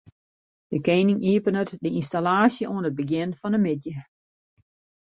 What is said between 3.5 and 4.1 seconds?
de middei.